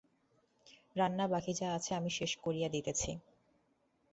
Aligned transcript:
রান্না 0.95 1.25
বাকি 1.27 1.53
যা 1.53 1.67
আছে 1.77 1.91
আমি 1.95 2.11
শেষ 2.17 2.31
করিয়া 2.43 2.67
দিতেছি। 2.69 3.11